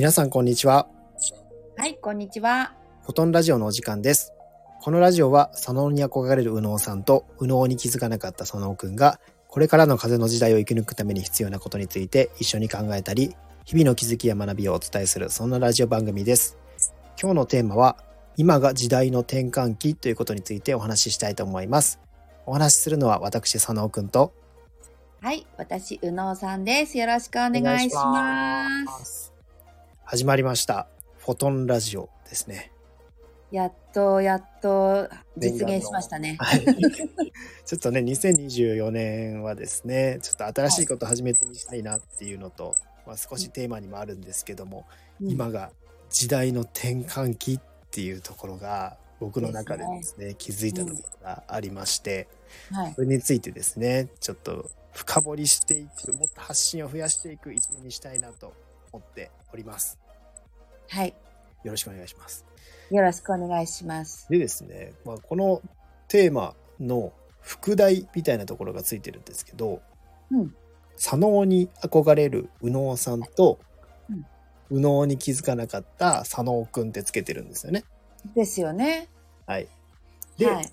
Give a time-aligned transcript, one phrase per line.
[0.00, 0.88] 皆さんこんにちは。
[1.76, 2.72] はい、こんにちは。
[3.02, 4.32] フォトンラジオのお時間です。
[4.80, 13.36] このラジオは、左脳に憧れる右脳さんと、右脳に気づかなかった左脳くんが、これからの風の時代を生き抜くために必要なことについて一緒に考えたり、
[13.66, 16.56] 日々の気づきや学びをお伝えする、そんなラジオ番組です。
[17.20, 17.98] 今日のテーマは、
[18.38, 22.00] 今が時代の転換期ということについてお話ししたいと思います。
[22.46, 24.32] お話しするのは私、左脳くんと、
[25.20, 26.96] はい、私、うのうさんです。
[26.96, 29.29] よろしくお願いします。
[30.10, 30.16] す。
[30.16, 30.88] 始まりました。
[31.18, 32.72] フォトンラジオですね。
[33.52, 36.36] やっと、やっと、実現しましたね。
[36.40, 36.64] はい。
[37.64, 42.74] ちょっとね、2024年はですね、ちょっと新しいことを始めてみたいなっていうのと、
[43.06, 44.86] まあ、少しテーマにもあるんですけども、
[45.20, 45.70] うん今が
[46.10, 52.26] 時代の転換期っていうところが、僕の中でですね、気づいたところがありまして、
[52.72, 53.02] はいそ。
[53.02, 58.52] れについてですね、ちょっと深掘りしていく、もっと発信を増やしていく一年にしたいなと
[58.92, 59.98] 思っております。
[60.88, 61.14] はい。
[61.64, 62.44] よろしくお願いします。
[62.90, 64.26] よろしくお願いします。
[64.28, 65.62] でですね、まあ、この
[66.08, 69.82] テーマの副題みたいなところがついてるんですけど、
[70.30, 70.54] うん。
[70.96, 73.58] 左脳に憧れる右脳さんと、
[74.08, 74.26] うん
[74.70, 77.82] 右脳に気づかなかった左脳くんってつけてるんですよね。
[78.36, 79.08] ですよね。
[79.44, 79.66] はい。
[80.38, 80.72] で、はい。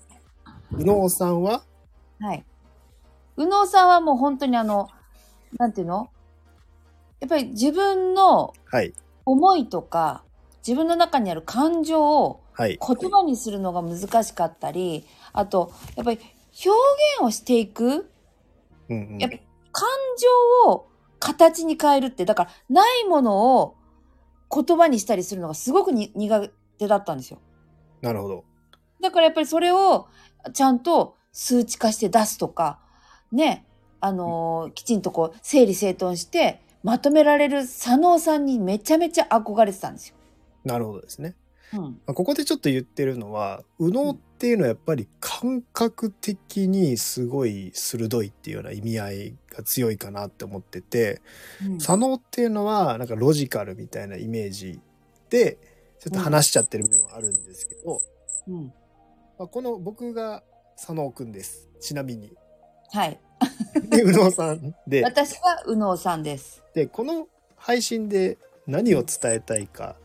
[0.70, 1.64] 右脳さんは、
[2.20, 2.44] はい。
[3.36, 4.88] うのうさんはもう本当にあの、
[5.58, 6.10] なんていうの？
[7.20, 10.24] やっぱり自分のはい、思いとか、
[10.66, 16.70] 自分の中にある感情をはい、言葉にするのが難しかったり、あと、やっぱり表
[17.20, 18.10] 現をしていく
[18.88, 19.36] うんうんやっぱ
[19.70, 19.88] 感
[20.64, 20.88] 情を
[21.20, 23.76] 形に変えるって、だからないものを
[24.52, 27.38] 言葉にしたりするのがすごくに苦手だったんですよ。
[28.00, 28.44] なるほど。
[29.00, 30.08] だからやっぱりそれを
[30.52, 32.80] ちゃんと数値化して出すとか、
[33.30, 33.66] ね、
[34.00, 40.16] あのーきちんとこう整理整頓してまとめられる左脳さんにめちゃめちゃ憧れてたんですよ。
[40.64, 41.34] なるほどですね。
[41.72, 41.80] うん。
[41.80, 51.20] まあここでちょっと言ってるのは、右脳っていうのはやっぱり感覚的にすごい鋭いっていうような意味合いが強いかなって思ってて、
[51.64, 54.80] うん左脳っていうのはなんかロジカルみたいなイメージ
[55.30, 55.58] で
[55.98, 58.00] ちょっと話しちゃってる部分はあるんですけど、
[58.48, 58.72] うん。
[59.38, 60.42] まあ、この僕が
[60.76, 62.32] 左脳くんですちなみに。
[62.92, 63.20] はい。
[63.88, 66.62] で右脳さんで私は右脳さんです。
[66.74, 67.26] でこの
[67.56, 69.96] 配信で何を伝えたいか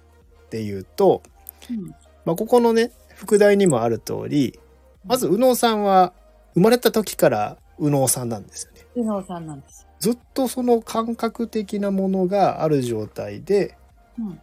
[0.45, 1.21] っていうと、
[1.69, 1.87] うん。
[2.25, 4.59] まあ、ここのね副題にもある通り
[5.05, 6.13] まず右脳さんは
[6.53, 8.85] 生まれた時から右脳さんなんですよね。
[8.95, 9.87] 右脳さんなんです。
[9.99, 13.77] ずっとその感覚的なものがある状態で
[14.17, 14.39] うん。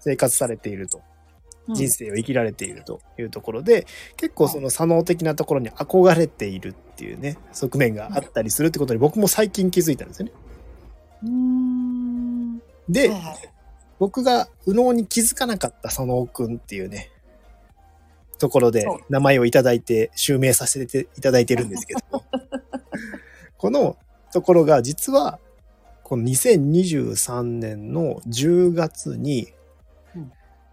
[0.00, 1.00] 生活されていると。
[1.68, 1.74] うん。
[1.74, 3.86] 人生を生きられているというところで、
[4.16, 10.32] 結構その左脳的なところに憧れているっていうね、側面があったりするってことに僕も最近気づいたんですよね。
[12.88, 13.10] で、
[13.98, 17.10] 僕が右脳に気づかなかった左脳くんっていうね、
[18.38, 22.00] ところで名前をいただいて、襲名させていただいてるんですけど、
[23.58, 23.96] この
[24.32, 25.38] ところが実は、
[26.04, 29.57] この2023年の10月にうん、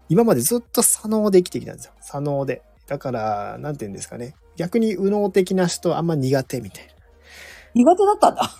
[0.08, 1.92] 今までずっと左脳で生きてきたんですよ。
[2.00, 2.62] 左脳で。
[2.86, 4.34] だから、なんて言うんですかね。
[4.56, 6.92] 逆に右脳的な人はあんま苦手みたいな。
[7.74, 8.50] 苦手だったんだ。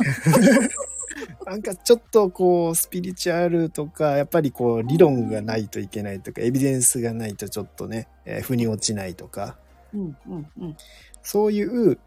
[1.46, 9.56] なんかちょっとこうスピリチュアルとかやっぱりこう理論がないといけないとかエビデンスがないとちょっとね、えー腑に落ちないとか
[9.94, 10.76] うんうんうん。
[11.22, 11.98] そういう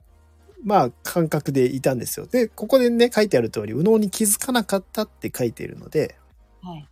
[0.63, 2.27] まあ感覚でいたんですよ。
[2.27, 6.15] でここでね書いてある通り右脳に気づかなかったって書いているので
[6.61, 6.87] はい。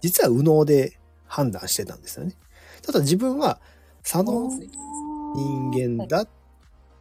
[0.00, 0.98] 実は右脳で
[1.32, 2.34] 判断してたんですよね。
[2.82, 3.58] ただ自分は
[4.02, 4.50] 左脳
[5.34, 6.28] 人間だっ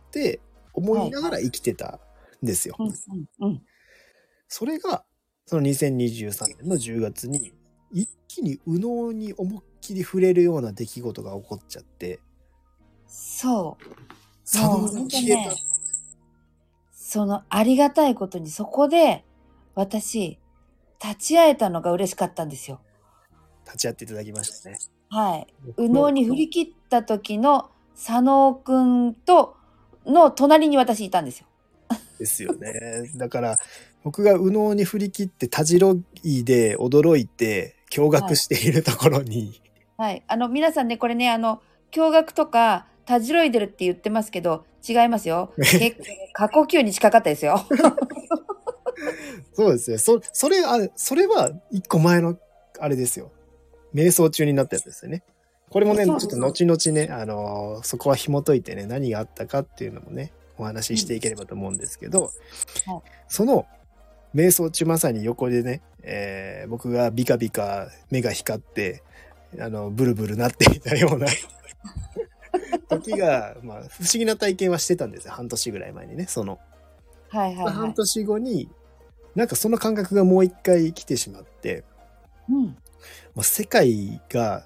[0.10, 0.40] て
[0.72, 2.00] 思いながら生きてた
[2.42, 2.78] んですよ。
[4.48, 5.04] それが、
[5.46, 7.52] その2023年の10月に、
[7.92, 12.22] 一気に右脳に思いっきり触れるような出来事が起こっちゃって、
[13.08, 13.84] そう。
[14.46, 15.50] 左脳が消えた。
[15.52, 15.56] ね
[16.94, 19.26] そのありがたいことにそこで
[19.76, 20.40] 私
[21.04, 22.80] 立ち会えたのが嬉しかったんですよ。
[23.72, 24.78] 立ち会っていただきましたね。
[25.10, 25.48] はい。
[25.78, 29.56] 右脳に振り切った時の佐野くんと
[30.06, 31.48] の隣に私いたんですよ。
[32.20, 33.12] ですよね。
[33.16, 33.58] だから、
[34.04, 39.62] 僕が右脳に振り切って、たじろいで驚いて、驚愕しているところに、
[39.98, 40.24] はい。
[40.28, 45.54] あの皆さんねこれねあの驚愕とかたじろいでるって言ってますけど違いますよ。
[45.60, 46.04] 結構
[46.34, 47.66] 過呼吸に近かったですよ。
[49.54, 49.98] そうですね。
[49.98, 52.38] そ、それ、あ、それは一個前の、
[52.80, 53.32] あれですよ。
[53.94, 55.24] 瞑想中になったやつですよね。
[55.70, 62.32] これもね、ちょっと後々ね、あのーそこは紐解いてね、何があったかっていうのもね、お話ししていければと思うんですけど、はい
[63.28, 63.66] その、
[64.36, 69.04] 瞑想中まさに横でね、えー僕がビカビカ目が光って、
[69.60, 71.28] あの、ブルブルなっていたような
[72.90, 75.34] 時が、まあ、不思議な体験はしてたんですよ。
[75.34, 76.26] 半年ぐらい前にね。
[76.28, 76.60] その、
[77.30, 77.94] はいはいは半い。
[77.94, 78.70] 年後に、
[79.36, 81.84] なんかその感覚がもう一回来てしまって、
[82.50, 82.78] うん。
[83.36, 84.66] もう世界が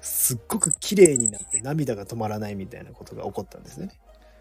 [0.00, 3.88] すっごく綺麗になって涙が止まらないみたいなことが起こったんですね。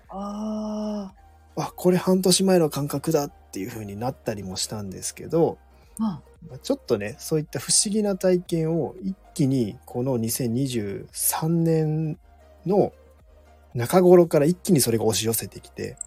[0.09, 1.13] あ
[1.55, 5.57] あ、これ半年前の感覚だっていう風になったりもしたんですけど、
[5.99, 6.21] あ。
[6.49, 12.19] まあちょっとね、そういった不思議な体験を一気にこの2023年
[12.65, 12.93] の
[13.73, 15.97] 中頃から一気にそれが押し寄せてきて、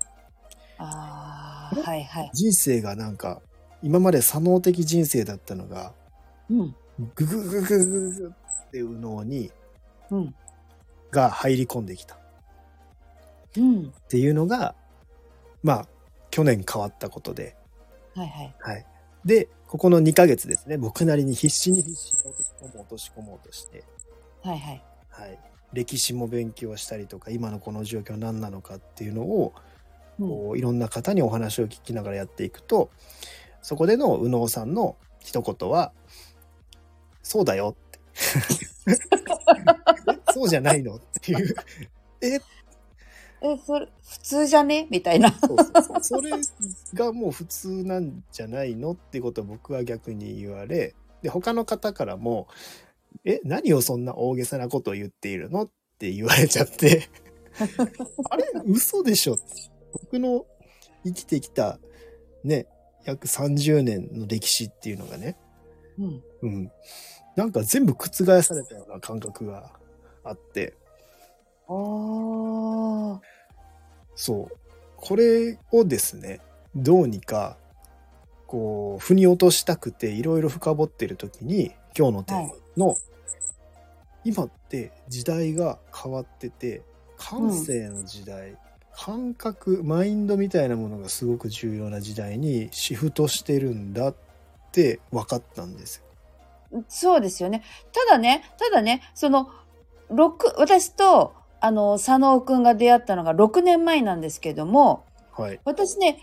[0.78, 1.80] ああ。
[1.80, 2.30] はいはい。
[2.32, 3.40] 人生がなんか
[3.82, 5.92] 今まで左脳的人生だったのが、
[6.50, 6.76] うん。
[6.98, 8.32] グググググググ
[8.66, 9.50] っていう脳に
[10.10, 10.34] うん。
[11.10, 12.18] が入り込んできたっ
[13.56, 13.92] うん。
[14.08, 14.74] ていうのが、
[15.62, 15.88] まあ、
[16.30, 17.56] 去年変わったことで、
[18.14, 18.54] はいはい。
[18.58, 18.86] はい。
[19.24, 23.84] で、ここの2ヶ月ですね、僕なりに必死に必死に落とし込もう落とし込もうとして、
[24.42, 24.82] はいはい。
[25.10, 25.38] はい。
[25.72, 29.76] 歴史も勉強したりとか、今のこの状況何なのかっていうのを、うん
[30.18, 32.90] こういろんな方にお話を聞きながらやっていくと、
[33.60, 35.92] そこでの右脳さんの一言は、
[37.26, 37.98] そうだよって。
[40.30, 41.54] えそうじゃないのっていう。
[42.20, 42.34] え？
[42.34, 42.40] え、
[43.66, 44.86] それ、普通じゃね？
[44.90, 45.32] みたいな。
[45.32, 46.30] そうそうそうそれ
[46.94, 52.46] がもう普通なんじゃないのっていうことを僕は逆に言われで他の方からも
[53.26, 57.08] 「え何をそんな大げさなことを言っているの?」って言われちゃって
[58.30, 58.44] あれ？
[58.66, 59.36] 嘘でしょ
[59.92, 60.46] 僕の
[61.04, 61.80] 生きてきた
[62.44, 62.66] ね
[63.04, 65.36] 約30年の歴史っていうのがね、
[65.98, 66.22] うん。
[66.42, 66.72] うん、
[67.36, 69.72] なんか全部覆されたような感覚が
[70.24, 70.74] あって。
[71.68, 73.20] おー。
[74.14, 74.56] そう。
[74.96, 76.40] これをですね、
[76.74, 77.56] どうにか、
[78.46, 82.96] こう、腑に落としたくて、いろいろ深掘ってる時に、今日のテーマの、
[84.24, 86.82] 今って時代が変わってて、
[87.18, 88.56] 感性の時代、
[88.92, 94.25] 感覚、マインドみたいなものがすごく重要な時代にシフトしてるんだって
[95.12, 95.96] 分かったんです
[96.72, 96.82] よ。
[96.88, 97.62] そうですよね。
[97.92, 99.50] ただね、ただね、その、
[100.10, 105.04] 六私と、あの、佐野くんが出会ったのが6年前なんですけども、
[105.36, 105.60] はい。
[105.64, 106.18] 私ね、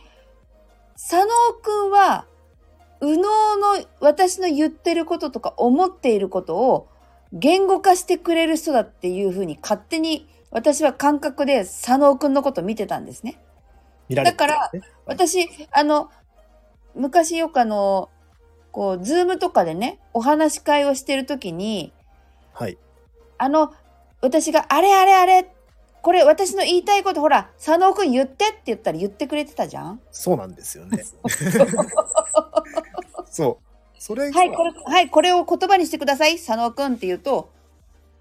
[0.94, 1.25] 佐野
[1.61, 2.25] くんは、
[3.01, 6.88] 右脳の私の言ってることとか思っていることを
[7.33, 13.41] 言語化してくれる人だっていうふうに勝手に私は感覚で佐野くんのことを見てたんですね。
[14.07, 16.11] 見られてたんですね、私、あの、
[16.95, 18.09] 昔よくあの、
[18.73, 21.93] こう、ズームとかでね、お話し会をしてるときに、
[22.53, 22.77] はい。
[23.37, 23.71] あの、
[24.19, 25.49] 私があれあれあれ、
[26.01, 30.01] これ私の言いたいことほら、佐野くん言ってって言ったら言ってくれてたじゃん？
[30.11, 31.05] そうなんですよね。
[33.29, 33.99] そう。
[33.99, 37.51] それが、はい、これ、はい、これを言葉にしてください、佐野くんって言うと、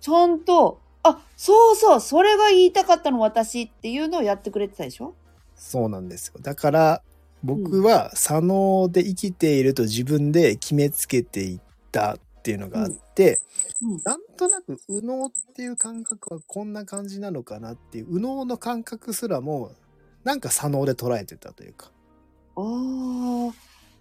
[0.01, 5.15] ちゃんと、あ、そうそう、それが言いたかったの私っていうのをやってくれてたでしょ？
[5.57, 6.35] そうなんですよ。
[6.41, 7.03] だから、
[7.43, 11.61] 僕は左脳で生きていると自分で決めつけていっ
[11.91, 13.41] たっていうのがあって、
[13.83, 14.01] うん。
[14.05, 19.73] なんとなく右脳っていう感覚はこんな感じなのかなっていう、右脳の感覚すらも、
[20.25, 21.91] なんか左脳で捉えてたというか。
[22.55, 23.53] おー、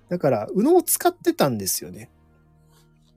[0.09, 2.09] だから、右脳を使ってたんですよね。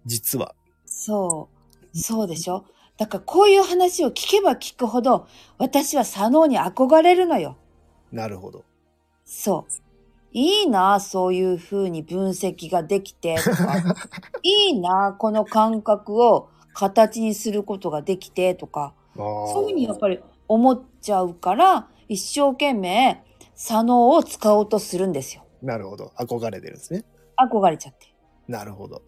[0.06, 0.54] 実は。
[0.86, 1.48] そ
[1.92, 1.98] う。
[1.98, 2.64] そうでしょ？
[2.96, 5.26] だからこういう話を聞けば聞くほど、
[5.58, 7.56] 私は左脳に憧れるのよ。
[8.12, 8.64] なるほど。
[9.24, 9.72] そう。
[10.34, 13.76] いいな、そういうふうに分析ができてとか。
[14.42, 18.94] いいな、この感覚を形にすることができてとか。
[19.16, 23.22] そういうふうにやっぱり思っちゃうから、一生懸命、
[23.54, 25.44] 左脳を使おうとするんですよ。
[25.62, 26.10] なるほど。
[26.18, 27.04] 憧れてるんですね。
[27.38, 28.12] 憧れちゃって。
[28.48, 29.02] なるほど。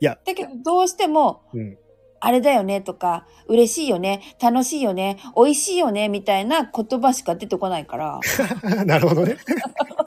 [0.00, 1.78] だけど、どうしても、うん。
[2.24, 8.20] あれだよねとか、嬉しいよね、楽しいよね、美味しいよね、みたいな言葉しか出てこないから。
[8.86, 9.36] なるほどね。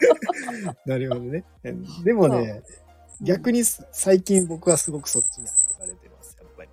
[0.87, 1.43] なるほどね。
[2.05, 2.63] でもね、
[3.19, 6.69] 逆にす最近僕はすごくそっちに憧れてます、やっぱり。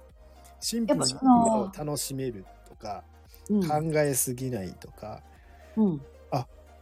[0.60, 3.02] シンプルにやっぱその今を楽しめるとか、
[3.50, 3.68] うん。
[3.68, 5.22] 考えすぎないとか、
[5.76, 6.02] うん。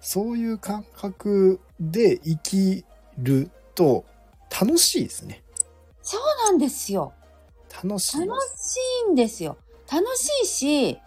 [0.02, 2.84] そういう感覚で生き
[3.18, 4.06] ると
[4.50, 5.42] 楽しいですね。
[6.02, 7.12] そうなんですよ。
[7.82, 8.20] 楽しい。
[8.20, 8.76] 楽し
[9.08, 9.56] いんですよ。
[9.90, 10.98] 楽しいし、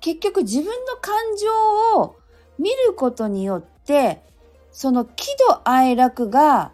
[0.00, 2.16] 結局自分の感情を
[2.58, 4.22] 見ることによって、
[4.72, 6.72] その喜怒哀楽が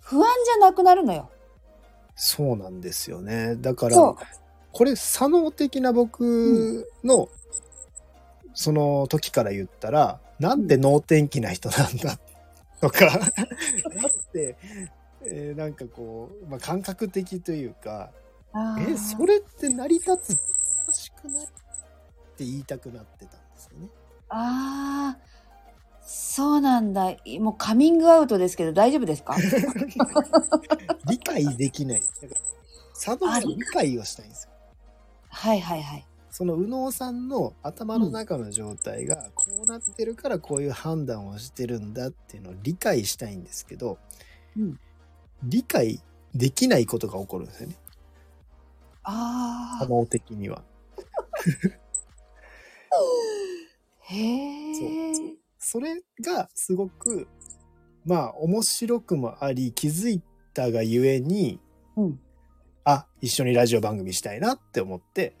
[0.00, 1.30] 不安じゃなくなるのよ。
[2.14, 3.56] そうなんですよね。
[3.56, 3.96] だから
[4.72, 7.28] これ、左脳的な僕の、
[8.54, 12.20] その時から言ったら、なんて能天気な人なんだっ
[12.82, 14.56] とかだって、
[15.24, 18.10] えーなんかこう、まあ、感覚的というか
[18.80, 20.38] えそれって成り立つ
[20.84, 21.52] おかしくないって
[22.44, 23.88] 言いたくなってたんですよね。
[24.28, 25.32] あー
[26.04, 29.36] そうなんだもうカミングアウトですけど大丈夫ですか？
[31.08, 32.00] 理解できない。
[32.00, 32.40] だから
[32.94, 34.50] 佐藤さん理解をしたいんですよ。
[35.28, 43.98] はいはいはいその右脳さんの頭の中の状態がこうなってるからこういう判断をしてるんだっていうのを理解したいんですけど、
[44.56, 44.80] うん
[45.44, 46.00] 理解
[46.34, 47.76] できないことが起こるんですよね。
[49.04, 50.62] ああ可能的には。
[54.00, 57.26] へそうえそれがすごく
[58.04, 60.20] まあ面白くもあり気づい
[60.54, 61.60] たがゆえに
[61.96, 62.20] うん。
[62.84, 65.36] あ一緒にラジオ番組したいなって思って。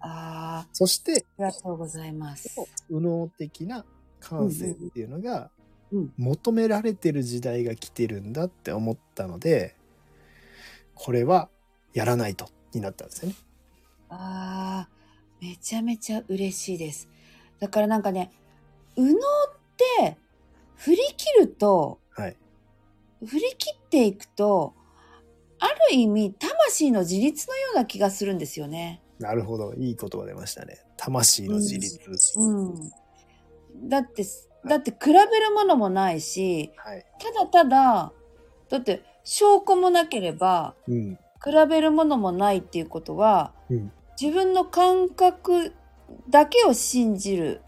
[0.00, 2.56] あそしてーありがとうございます。
[2.90, 3.84] 右脳的な
[4.18, 5.50] 感性っていうのが
[5.92, 6.12] うんうん。
[6.16, 9.76] 求められてる時代が来てるんだって思ったので
[10.94, 11.50] これは
[11.92, 13.36] やらないとになったんですよね。
[14.08, 17.08] あーめちゃめちゃ嬉しいです
[17.58, 18.30] だからなんかね
[18.96, 19.20] 右脳っ
[19.98, 20.16] て
[20.76, 22.36] 振り切るとはい、
[23.24, 24.74] 振り切っていくと
[25.58, 29.00] ある意味魂の自立のような気がするんですよね。
[29.18, 30.84] なるほどいい言葉出ましたね。
[30.96, 32.00] 魂の自立。
[32.36, 32.90] うん、
[33.84, 34.24] だって
[34.66, 38.12] だって比べるものもないしはいただただ
[38.68, 43.92] だって証拠もなければうん比べるものもないっていうことはうん。
[44.20, 45.72] 自分の感覚
[46.28, 47.62] だけを信じる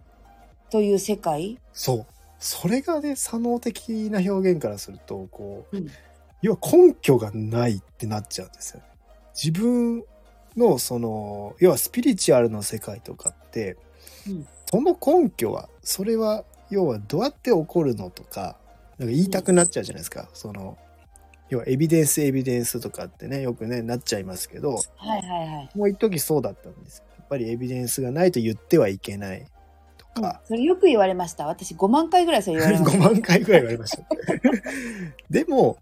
[0.71, 1.59] という世界？
[1.73, 2.07] そう。
[2.38, 5.88] それがね左脳的な表現からするとこう、うん。
[6.43, 8.87] 要は根拠がないってなっちゃうんですよね。
[9.35, 10.04] 自分
[10.57, 13.78] のその要はスピリチュアルの世界とかって、
[14.28, 14.47] うん。
[14.71, 18.59] その根拠はそれは要はどうやって起こるのとか
[18.99, 20.28] なんか言いたくなっちゃうじゃないですか。
[20.35, 20.76] その
[21.55, 25.71] 要はエビデンスエビデンスとかってねよくねなっちゃいますけどはいはいはい。
[25.75, 29.47] もう一時そうだったんですよやっぱりエビデンスがないと言ってはいけない
[29.97, 31.47] とうんか、それよく言われました。
[31.47, 33.09] 私5万回ぐらいそれ言われまし5た。
[33.11, 34.05] 万回ぐらい言われました。
[35.31, 35.79] でも、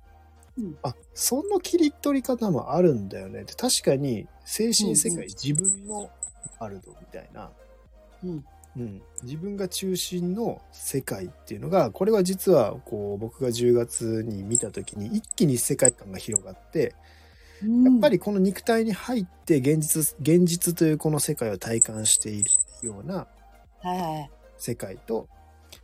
[0.57, 6.11] うんあその切り取り方もあるんだよねって確かに精神世界、うんうん自分の
[6.59, 7.51] ワールドみたいな、
[8.23, 8.45] うん
[8.77, 16.95] うん、自分が中心の世界っていうのがこれは実はこう僕が10月に見た時に一気に世界観が広がって
[17.63, 17.85] うん。
[17.85, 22.51] やっぱりこの肉体に入って現実現実というこの世界を体感している
[22.83, 23.27] ような。
[24.57, 25.29] 世界と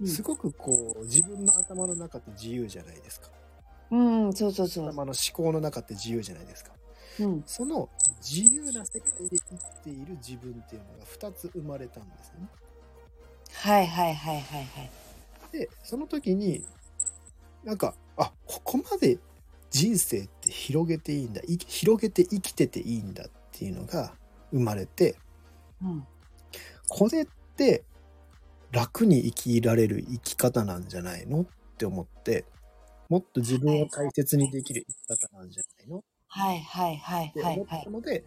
[0.00, 0.06] うん。
[0.06, 3.28] すごくこう自分の頭の中って自由じゃないですか。
[3.90, 4.86] うん、そうそうそう。
[4.86, 6.72] 頭の思考の中って自由じゃないですか。
[7.20, 7.88] うん、その
[8.20, 12.48] 自由な世界で生きている自分っていうのが2つ生まれたんですよね
[13.52, 14.90] はいはいはいはいはい。
[15.52, 16.64] でその時に
[17.64, 19.18] なんかあここまで
[19.70, 24.14] 人生って広げていいんだい広げて生きてていいんだっていうのが
[24.52, 25.16] 生まれて
[25.82, 26.06] うん、
[26.88, 27.26] これっ
[27.56, 27.84] て
[28.72, 32.44] 楽に生きられる生き方なんじゃないのって思って
[33.08, 37.84] もっと自分を大切にできる生き方なんじゃないのっはいはいはいて思っはいはい。
[37.84, 38.24] たので、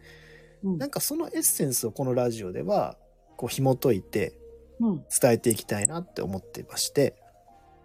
[0.63, 2.95] うんなんかそのエッセンスをこのラジオでは
[3.35, 4.40] こう紐解いてうん、
[4.81, 7.15] 伝えていきたいなって思ってまして。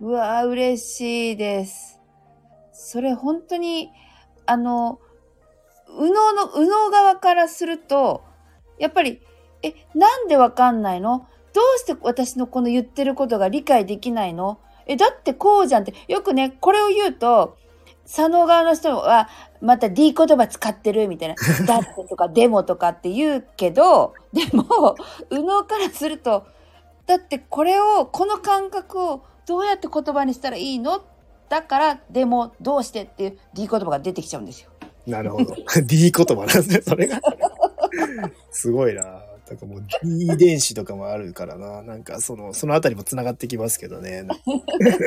[0.00, 2.00] うわー嬉しいです。
[2.72, 3.90] それ本当に
[4.46, 5.00] あの
[5.98, 8.22] 右脳の右脳側からすると
[8.78, 9.20] やっぱり
[9.62, 11.26] えなんでわかんないの？
[11.54, 14.58] どうして私のこの言ってることが理解できないの？
[14.86, 15.94] えだってこうじゃんって。
[16.08, 17.56] よくねこれを言うと
[18.04, 19.28] 左脳側の人は
[19.60, 21.34] また D 言葉使ってるみたいな
[21.66, 24.94] 「だって」とか「でも」とかって言うけどでも
[25.30, 26.46] 右脳からすると
[27.06, 31.04] だってこれをこの感覚をどうやって言葉にしたらいいの？
[31.48, 34.70] だからでもどうしてっていう D 言葉が出てきちゃうんですよ。
[35.06, 35.54] なるほど。
[35.86, 37.20] D 言葉なんですねそれが。
[38.50, 39.22] すごいな。
[39.48, 41.82] なんかもう D 遺伝子とかもあるからな。
[41.82, 44.26] なんかそのそのあたりもつながってきますけどね。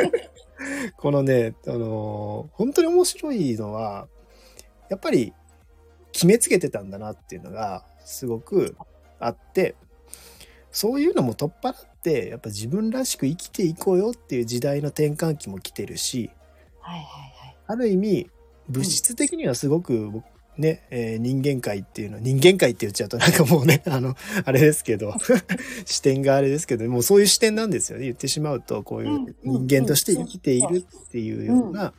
[0.95, 4.07] このねあのー本当に面白いのは
[4.89, 5.33] やっぱり
[6.13, 8.75] 決めつけてたんだなっていうのがすごく
[9.19, 9.75] あって
[10.71, 16.29] そういうのも取っ払ってやっぱ自分らしく生きていこうよっていう時代の転換期も来てるし
[16.79, 17.55] はいはいはい。
[17.67, 18.29] ある意味
[18.67, 20.25] 物質的にはすごく僕
[20.59, 25.13] ね、えー人間界っていうのは人間界って言っちゃうとなんかもうね あのあれですけど
[25.85, 28.03] 視点があれですけどもうそういう視点なんですよね。
[28.05, 31.93] 言ってしまうとこういう人間として生きているっていうような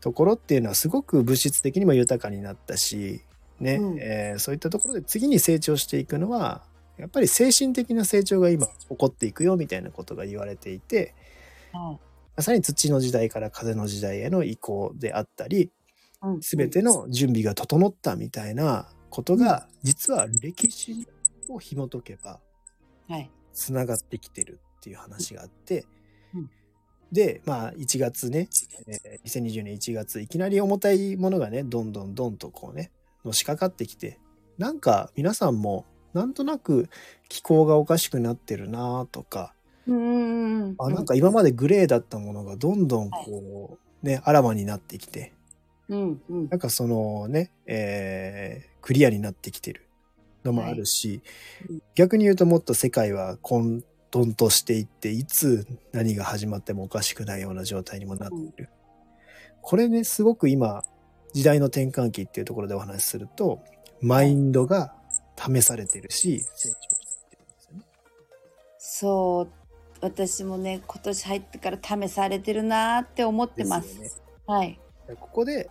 [0.00, 3.20] ところっていうのはすごく物質的にも豊かになったし、
[3.60, 3.98] ねうん。
[4.00, 6.62] えーそういったところで次に成長していくのは
[6.98, 11.14] やっぱり精神的な成長が今起こっていくよみたいなことが言われていて
[11.72, 15.70] はいまさに土の時代から風の時代への移行であったり、
[16.22, 16.42] うん。
[16.42, 21.08] すべての準備が整ったみたいなことが、実は歴史
[21.48, 22.40] を紐解けば、
[23.08, 23.30] はい。
[23.54, 25.86] つながってきてるっていう話があって、
[26.34, 26.50] うん。
[27.10, 28.48] で、まあ、1月ね、
[28.86, 32.90] えー2020年1月、いきなり重たいものがね、どんどんどんとこうね、
[33.24, 34.20] のしかかってきて、
[34.58, 35.86] なんか皆さんも、
[36.16, 36.88] なんとなく
[37.28, 39.52] 気候がおかしくなってるなとか、
[39.86, 40.74] うん。
[40.78, 45.32] あなんか今までグレーだったものがどんどんこう、ね、あらわになってきて、
[45.88, 46.20] うん。
[46.28, 46.48] うん。
[46.48, 49.88] なんかそのね、えークリアになってきてる
[50.44, 51.16] のもあるし、はい
[51.70, 53.82] うん逆に言うともっと世界は混
[54.12, 58.68] 沌としていって、いつ何が始まってもおかしくないような状態にもなっている。
[59.60, 60.82] これね、すごく今、
[61.32, 63.60] 時代の転換期っていうところでお話しすると、
[64.00, 64.94] マインドが
[65.36, 66.74] 試されてるし、成長し
[67.30, 67.82] てるんですよね。
[68.78, 69.48] そう。
[70.00, 73.98] 私もね、今年入ってから試されてるなーって思ってます。
[73.98, 74.78] ですよねはい。
[75.18, 75.70] ここで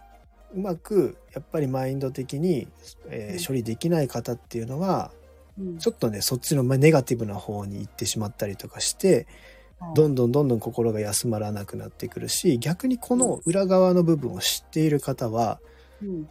[0.54, 2.68] うまくやっぱりマインド的に、
[3.10, 5.12] えーうん処理できない方っていうのは
[5.60, 9.28] うんちょっとねそっちのまあネガティブな方に行ってしまったりとかして
[9.80, 15.60] はいどんどんどんどん心が休まらなくなってくるし逆にこの裏側の部分を知っている方は
[16.02, 16.30] うん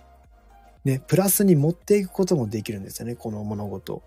[0.84, 4.02] ねプラスに持っていくこともできるんですよねこの物事を。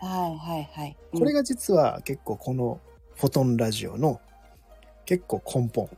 [0.00, 0.96] はいはいはい。
[1.12, 2.80] これが実は結構この
[3.16, 4.20] フォトンラジオの
[5.04, 5.90] 結構根本。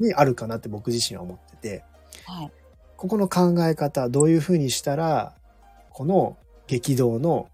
[0.00, 1.84] にあるかなって僕自身は思ってて。
[2.26, 2.52] はい。
[2.96, 5.34] ここの考え方、どういうふうにしたら、
[5.90, 7.48] この激動の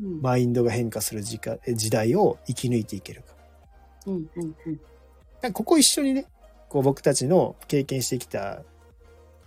[0.00, 0.22] うん。
[0.22, 3.34] マインドが変化する時間時代を生き抜いていけるか。
[4.06, 4.56] うんうん
[5.42, 5.52] うん。
[5.52, 6.26] ここ一緒にね、
[6.68, 8.62] こう僕たちの経験してきた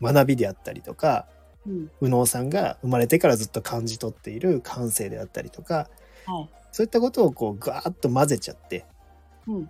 [0.01, 1.29] 学びであったりとか、
[1.67, 1.91] うん。
[2.01, 5.89] 右脳さんが生まれてからずっと感じ取っている感性であったりとか、
[6.25, 6.49] はい。
[6.71, 8.85] そういったことをこうガーッと混ぜちゃって、
[9.47, 9.69] うん。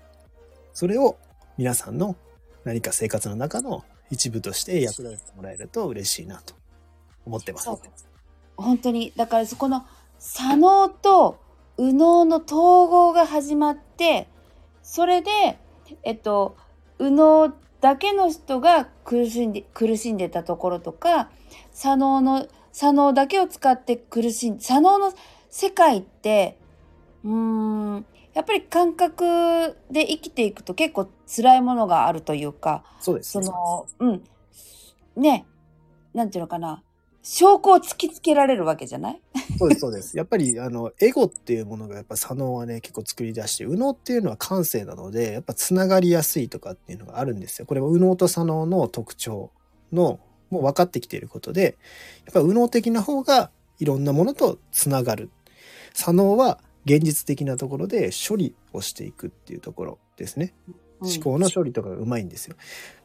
[0.74, 1.18] それを
[1.58, 2.16] 皆さんの
[2.64, 6.54] 何か生活の中の一部として役立ててもらえると嬉しいなと
[7.26, 7.70] 思ってます。
[8.58, 9.86] 本当にだからそこの
[10.20, 11.40] 左脳と
[11.78, 14.28] 右脳の統合が始まって
[14.84, 15.58] それで
[16.04, 16.56] えっと
[17.00, 21.32] 右脳だけの人が苦しんで苦しんでたところとか
[21.82, 25.14] 左脳の左脳だけを使って苦しん左脳の
[25.50, 26.60] 世界って
[27.24, 33.32] うーんやっぱり感覚で生きていくと結構辛いものがあるというかそうです。
[33.32, 34.24] その、うん。
[35.16, 35.48] ね、
[36.14, 36.84] なんていうのかな。
[37.24, 39.22] 証拠を突きつけられるわけじゃない？
[39.58, 40.18] そうです、そうです。
[40.18, 47.68] やっぱり、あの、エゴっていうものが、やっぱ左脳はね、結構作り出して、右脳っていうのは感性なので、やっぱつながりやすいとかっていうのがあるんですよ。
[47.68, 49.52] これは右脳と左脳の特徴
[49.92, 50.20] の、
[50.52, 51.78] もう分かってきていることで、
[52.26, 55.32] やっぱ右脳的な方がいろんなものとつながる。
[55.94, 60.54] 左脳は現実的なところで処理をしていくっていうところですね。
[61.00, 62.56] 思考の処理とかがうまいんですよ。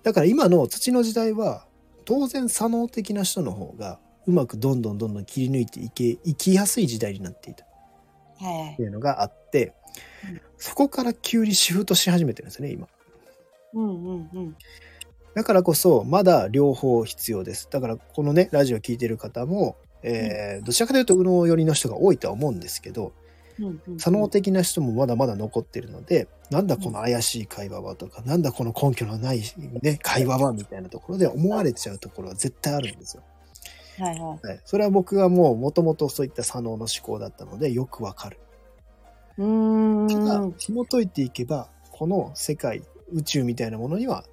[0.02, 1.64] だから今の土の時代は
[2.04, 7.68] 当然左脳的な人の方がうまくどんどんどんどん切り抜いていけ生きやすい時代になっていたっ
[8.76, 9.72] ていうのがあって
[10.28, 12.88] うんそこから急にシフトし始めてるんですね今。
[13.74, 14.56] うんうんうん。
[15.37, 17.68] だからこそまだ両方必要です。
[17.70, 23.12] だからこのねラジオ聞いてる方も、えーどちらかというと右脳寄りの人が多いとは思うんですけど
[23.99, 29.42] 左脳的な人もまだまだ残ってるので、なんだこの怪しい会話はとか、なんだこの根拠のない、
[29.83, 33.22] ね、会話はみたいなところで思われちゃうところは絶対あるんですよ。
[33.99, 34.46] はいはい。
[34.46, 38.38] はい、それは僕はもう元々そういった左脳の思考だったのでよくわかる。
[39.38, 40.55] うーただん。
[40.59, 44.25] 紐解いていけばこの世界宇宙みたいなものには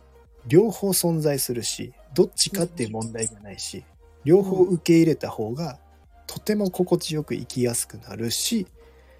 [0.47, 3.83] 両方存在するしどっちかっていう問題がないし
[4.23, 5.79] 両方受け入れた方が
[6.27, 8.67] とても心地よく生きやすくなるし、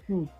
[0.08, 0.30] うん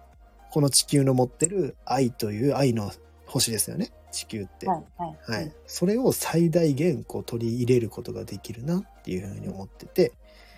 [0.50, 2.92] この地球の持ってる愛という愛の
[3.26, 4.68] 星ですよね地球って。
[4.68, 5.40] はいはい。
[5.40, 10.12] はい、それを最大限こう取り入れることができるなっていうふうに思ってて、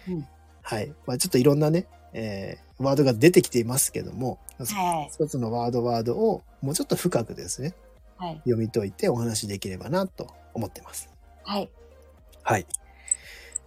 [0.07, 0.29] うん
[0.61, 5.09] はいまあ、ちょっといろんなね、えーワードが出てきていますけども、はいはい。
[5.11, 7.77] 一つのワードワードをもうちょっと深くですねはい。
[8.19, 11.09] 読み解いてお話しできればなと思ってます。
[11.45, 11.71] はい。
[12.43, 12.67] はい、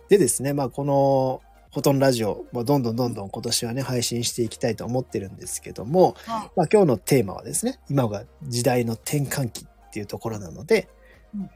[0.08, 1.42] でですね、まあ、この
[1.74, 6.52] フォトンラジオ、まあ、どんどんどんどん今年はね配信していきたいと思ってるんですけども、はい。
[6.56, 10.88] まあ、今日のテーマはですね今が時代の転換期っていうところなので、
[11.34, 11.50] うん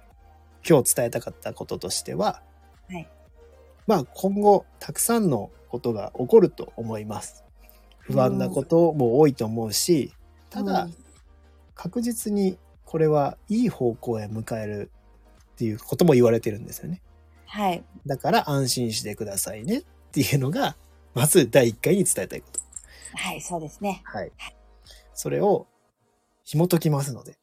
[0.66, 2.42] 今日伝えたかったこととしては、
[2.88, 3.10] はい
[3.86, 7.44] まあ今後たくさんのことが起こると思います。
[8.00, 10.14] 不安なことも多いと思うし、
[10.50, 10.96] ただうん
[11.76, 12.58] 確実に
[12.94, 14.92] これはいい方向へ迎える
[15.54, 17.02] っていうことも言われてるんですよね。
[17.48, 17.84] はい。
[18.06, 20.76] だから安心してくださいねっていうのが
[21.16, 22.60] まず第一回に伝えたいこと。
[23.16, 24.04] はい、そうですね。
[24.06, 24.32] はい。
[25.16, 25.66] それを
[26.44, 27.40] 紐解きますので、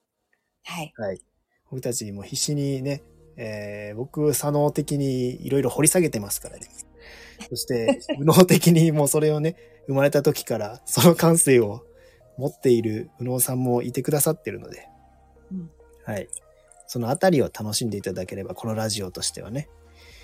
[0.63, 0.93] はい。
[0.97, 1.21] はい。
[1.69, 3.03] 僕たちも必死にね、
[3.37, 6.69] えー僕、左脳的にいろいろ掘り下げてますからね。
[7.49, 9.57] そして、 右脳的にもうそれをね、
[9.89, 11.85] 生まれた時からその感性を
[12.39, 15.00] 持っている右脳さんもいてくださってるので、うん
[16.05, 16.29] はい。
[16.87, 19.69] そのあたりを楽しんでいただければ、このラジオとしてはね、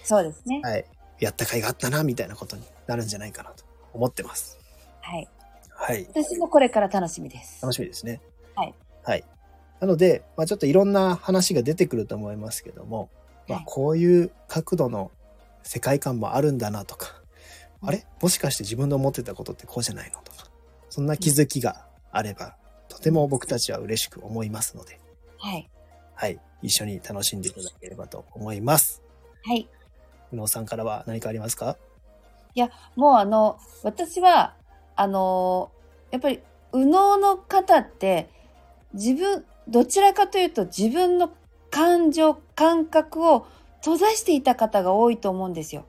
[0.03, 0.61] そうですね。
[0.63, 0.85] はい。
[1.21, 4.59] やった甲斐があったな、みたいなことになるんじゃないかなと思ってます。
[5.01, 5.29] はい。
[5.71, 6.07] はい。
[6.09, 7.63] 私もこれから楽しみです。
[7.63, 8.21] 楽しみですね。
[8.55, 8.75] はい。
[9.03, 9.25] はい。
[9.81, 13.11] なので、まあちょっといろんな話が出てくると思いますけども、
[13.49, 15.13] まあはいこういう角度の
[15.63, 17.09] 世界観もあるんだなとか、
[17.83, 18.07] うんあれ？
[18.21, 20.51] もしかして自分の思ってたことってこうじゃないのとか、
[20.89, 22.57] そんな気づきがあれば、
[22.89, 24.99] とても僕たちは嬉しく思いますので、
[25.47, 25.71] はい。
[26.15, 26.41] はい。
[26.61, 29.01] 一緒に楽しんでいただければと思います。
[29.45, 29.69] はい。
[30.33, 31.77] 宇野さんからは何かありますか？
[32.97, 34.55] もうあの、私は、
[34.97, 35.71] あの、
[36.11, 36.41] やっぱり、
[36.73, 38.29] 右脳の方って、
[38.93, 41.31] 自分、どちらかというと自分の
[41.71, 43.47] 感情、感覚を
[43.81, 45.87] 閉ざしていた方が多いと思うんですよ。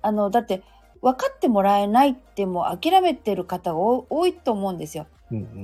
[0.00, 0.62] あの、だって、
[1.02, 5.06] 分かってもらえないってもう諦めてる方が多多いと思うんですよ。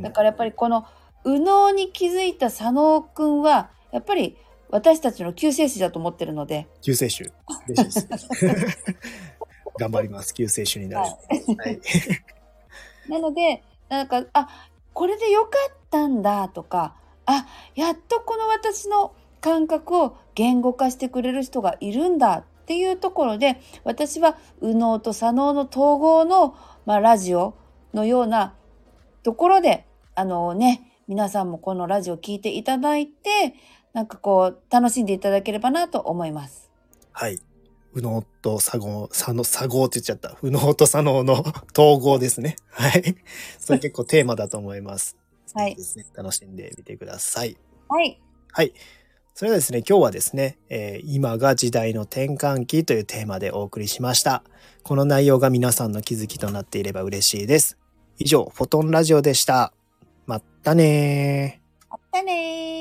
[0.03, 0.85] だからやっぱりこの
[1.25, 4.37] 右脳に気づいた佐野くんは、やっぱり
[4.71, 7.33] 私たちの救世主だと思ってるので、救世主。
[7.69, 8.55] 嬉しいですね。
[9.79, 10.35] 頑張ります。
[10.35, 11.11] 救世主になる。
[11.11, 11.81] はい。
[13.09, 14.49] なので、なんか、あ、
[14.93, 16.95] これでよかったんだとか、
[17.27, 26.55] あ、やっとこの私の感覚を言語化してくれる人がいるんだっていうところで、私は右脳と左脳の統合の、
[26.87, 27.55] まあ、ラジオ
[27.95, 28.55] のような
[29.23, 33.57] ところで、あのね、皆さんもこのラジオ聞いていただいて、
[33.92, 36.70] なんかこう、楽しんでいただければなと思います。
[37.11, 37.40] はい。
[37.96, 40.38] 右脳と左脳、左脳、左脳って言っちゃった。
[40.40, 41.44] 右脳と左脳の
[41.77, 42.55] 統合ですね。
[42.70, 43.16] はい。
[43.59, 45.16] それ結構テーマだと思います。
[45.53, 46.07] はいですね。
[46.14, 47.57] 楽しんでみてください。
[47.88, 48.20] はい。
[48.53, 48.73] はい。
[49.35, 54.44] それではですね、今日はですね、えー今が時代の転換期というテーマでお送りしました。
[54.85, 57.79] この内容が皆さんの気づきとなっていれば嬉しいです。
[58.18, 59.73] 以上、フォトンラジオでした。
[60.61, 61.90] ったねー。
[61.90, 62.80] またねー。